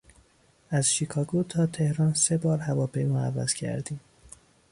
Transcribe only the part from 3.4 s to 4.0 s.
کردیم.